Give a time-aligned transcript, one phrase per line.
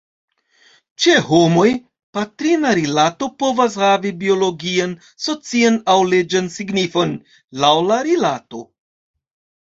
[1.03, 1.65] Ĉe homoj,
[2.17, 7.13] patrina rilato povas havi biologian, socian, aŭ leĝan signifon,
[7.65, 8.63] laŭ la rilato.